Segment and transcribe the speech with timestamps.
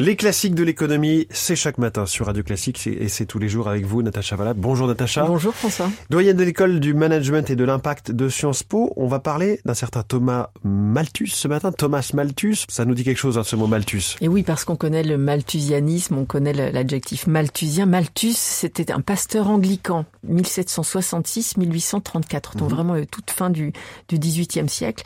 [0.00, 3.68] Les classiques de l'économie, c'est chaque matin sur Radio Classique et c'est tous les jours
[3.68, 4.52] avec vous, Natacha Valla.
[4.52, 5.24] Bonjour Natacha.
[5.24, 5.88] Bonjour François.
[6.10, 8.92] Doyenne de l'école du management et de l'impact de Sciences Po.
[8.96, 11.70] On va parler d'un certain Thomas Malthus ce matin.
[11.70, 14.16] Thomas Malthus, ça nous dit quelque chose, hein, ce mot Malthus.
[14.20, 17.86] Et oui, parce qu'on connaît le malthusianisme, on connaît l'adjectif malthusien.
[17.86, 22.74] Malthus, c'était un pasteur anglican, 1766-1834, donc mhm.
[22.74, 23.72] vraiment euh, toute fin du,
[24.08, 25.04] du 18e siècle.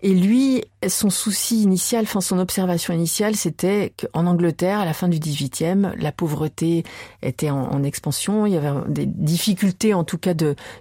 [0.00, 5.08] Et lui, son souci initial, enfin son observation initiale, c'était qu'en Angleterre, à la fin
[5.08, 6.84] du 18e, la pauvreté
[7.22, 8.46] était en, expansion.
[8.46, 10.34] Il y avait des difficultés, en tout cas,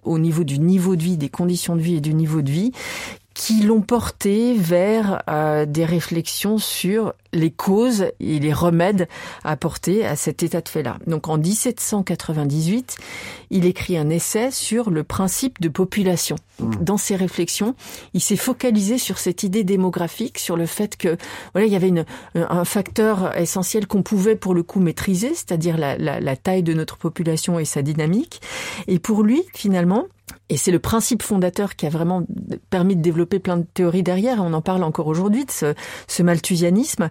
[0.03, 2.71] au niveau du niveau de vie, des conditions de vie et du niveau de vie,
[3.37, 9.07] qui l'ont porté vers euh, des réflexions sur les causes et les remèdes
[9.43, 10.97] à apporter à cet état de fait-là.
[11.05, 12.97] Donc en 1798,
[13.51, 16.35] il écrit un essai sur le principe de population.
[16.59, 16.71] Hmm.
[16.81, 17.75] Dans ses réflexions,
[18.15, 21.15] il s'est focalisé sur cette idée démographique, sur le fait que
[21.53, 25.77] voilà, il y avait une, un facteur essentiel qu'on pouvait pour le coup maîtriser, c'est-à-dire
[25.77, 28.41] la, la, la taille de notre population et sa dynamique.
[28.87, 30.07] Et pour lui, finalement,
[30.49, 32.25] et c'est le principe fondateur qui a vraiment
[32.69, 35.73] permis de développer plein de théories derrière, on en parle encore aujourd'hui, de ce,
[36.07, 37.09] ce malthusianisme,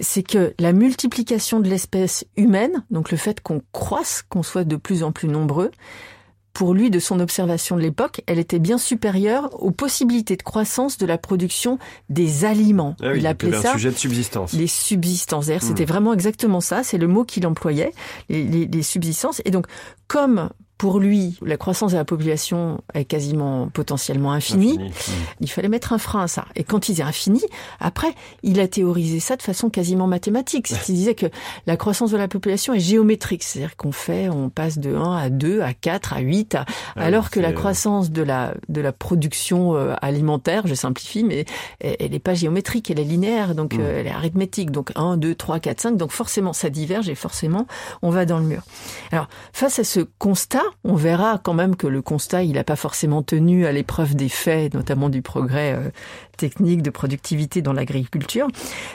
[0.00, 4.76] c'est que la multiplication de l'espèce humaine, donc le fait qu'on croisse, qu'on soit de
[4.76, 5.70] plus en plus nombreux,
[6.52, 10.98] pour lui, de son observation de l'époque, elle était bien supérieure aux possibilités de croissance
[10.98, 12.96] de la production des aliments.
[13.02, 14.52] Ah il appelait ça un sujet de subsistance.
[14.52, 15.46] Les subsistances.
[15.60, 15.88] C'était hmm.
[15.88, 16.82] vraiment exactement ça.
[16.82, 17.92] C'est le mot qu'il employait,
[18.28, 19.40] les, les, les subsistances.
[19.44, 19.66] Et donc,
[20.08, 20.50] comme
[20.80, 24.78] pour lui, la croissance de la population est quasiment potentiellement infinie.
[24.78, 24.88] Hmm.
[25.40, 26.46] Il fallait mettre un frein à ça.
[26.56, 27.42] Et quand il dit infini,
[27.80, 30.72] après, il a théorisé ça de façon quasiment mathématique.
[30.88, 31.26] Il disait que
[31.66, 33.42] la croissance de la population est géométrique.
[33.42, 36.64] C'est-à-dire qu'on fait, on passe de 1 à 2, à 4, à 8, ah
[36.96, 41.44] alors que la croissance de la, de la production euh, alimentaire, je simplifie, mais
[41.80, 43.80] elle n'est pas géométrique, elle est linéaire, donc hmm.
[43.82, 44.70] euh, elle est arithmétique.
[44.70, 45.96] Donc 1, 2, 3, 4, 5.
[45.98, 47.66] Donc forcément, ça diverge et forcément,
[48.00, 48.62] on va dans le mur.
[49.12, 52.76] Alors, face à ce constat, on verra quand même que le constat, il n'a pas
[52.76, 55.90] forcément tenu à l'épreuve des faits, notamment du progrès euh,
[56.36, 58.48] technique de productivité dans l'agriculture,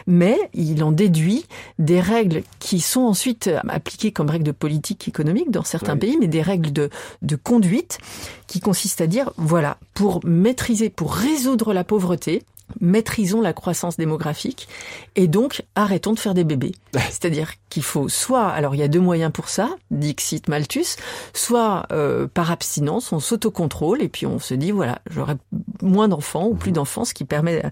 [0.08, 1.46] mais il en déduit
[1.80, 6.28] des règles qui sont ensuite appliquées comme règles de politique économique dans certains pays, mais
[6.28, 6.90] des règles de,
[7.22, 8.00] de conduite
[8.48, 12.44] qui consistent à dire, voilà, pour maîtriser, pour résoudre la pauvreté,
[12.82, 14.68] maîtrisons la croissance démographique
[15.16, 16.74] et donc arrêtons de faire des bébés.
[16.94, 20.98] C'est-à-dire qu'il faut soit, alors il y a deux moyens pour ça, dixit Malthus,
[21.34, 25.36] soit euh, par abstinence, on s'autocontrôle et puis on se dit voilà, j'aurai
[25.82, 26.76] moins d'enfants ou plus mhm.
[26.76, 27.64] d'enfants, ce qui permet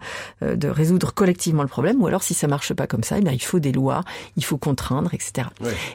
[0.41, 2.01] euh, de résoudre collectivement le problème.
[2.01, 4.03] Ou alors si ça marche pas comme ça, eh bien, il faut des lois,
[4.37, 5.47] il faut contraindre, etc.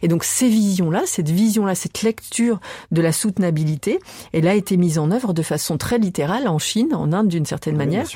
[0.02, 2.60] Et donc ces visions-là, cette vision-là, cette lecture
[2.90, 3.98] de la soutenabilité,
[4.32, 7.46] elle a été mise en œuvre de façon très littérale en Chine, en Inde d'une
[7.46, 8.06] certaine manière.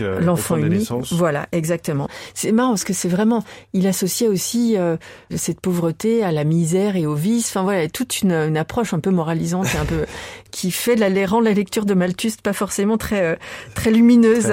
[0.00, 0.92] Euh, l'enfant unique.
[1.12, 2.08] Voilà, exactement.
[2.34, 4.96] C'est marrant parce que c'est vraiment, il associait aussi euh,
[5.34, 7.48] cette pauvreté à la misère et au vice.
[7.48, 10.04] Enfin voilà, toute une, une approche un peu moralisante et un peu
[10.52, 13.36] qui fait la, rend la lecture de Malthus pas forcément très euh,
[13.74, 14.52] très lumineuse.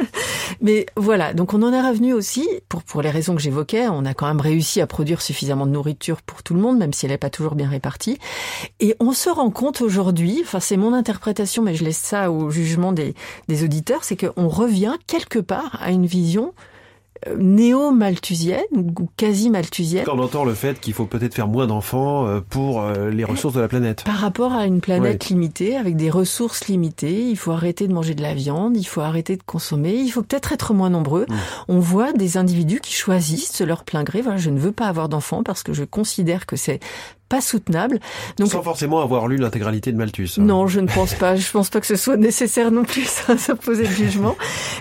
[0.60, 3.88] Mais voilà, donc on en est revenu aussi pour pour les raisons que j'évoquais.
[3.88, 6.92] On a quand même réussi à produire suffisamment de nourriture pour tout le monde, même
[6.92, 8.18] si elle n'est pas toujours bien répartie.
[8.80, 12.50] Et on se rend compte aujourd'hui, enfin c'est mon interprétation, mais je laisse ça au
[12.50, 13.14] jugement des
[13.46, 16.52] des auditeurs, c'est qu'on revient quelque part à une vision
[17.36, 20.06] néo-malthusienne ou quasi-malthusienne.
[20.10, 23.54] On entend le fait qu'il faut peut-être faire moins d'enfants euh, pour euh, les ressources
[23.54, 24.04] de la planète.
[24.04, 28.14] Par rapport à une planète limitée, avec des ressources limitées, il faut arrêter de manger
[28.14, 31.26] de la viande, il faut arrêter de consommer, il faut peut-être être moins nombreux.
[31.28, 31.34] Mmh.
[31.68, 35.08] On voit des individus qui choisissent leur plein gré, voilà, je ne veux pas avoir
[35.08, 36.80] d'enfants parce que je considère que c'est
[37.28, 38.00] pas soutenable.
[38.38, 40.30] Donc, Sans forcément avoir lu l'intégralité de Malthus.
[40.38, 40.42] Hein.
[40.42, 41.36] Non, je ne pense pas.
[41.36, 44.36] Je pense pas que ce soit nécessaire non plus à s'opposer le jugement.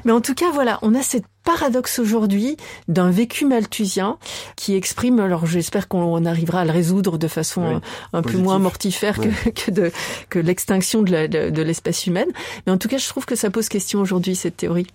[0.06, 2.58] Mais en tout cas, voilà, on a cette paradoxe aujourd'hui
[2.90, 4.18] d'un vécu malthusien
[4.58, 7.81] qui exprime, alors j'espère qu'on arrivera à le résoudre de façon
[8.12, 9.91] un, peu moins mortifère que, que, de,
[10.29, 12.28] que l'extinction de l'espèce humaine.
[12.66, 14.88] Mais en tout cas, je trouve que ça pose question aujourd'hui, cette théorie.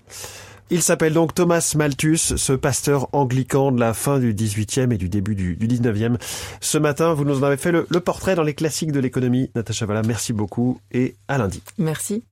[0.73, 5.11] Il s'appelle donc Thomas Malthus, ce pasteur anglican de la fin du 18e et du
[5.11, 6.17] début du, 19e.
[6.63, 9.51] Ce matin, vous nous en avez fait le, le portrait dans les classiques de l'économie.
[9.55, 11.63] Natacha Valla, merci beaucoup et à lundi.
[11.77, 12.25] Merci.